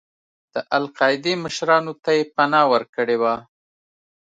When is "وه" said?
3.21-3.35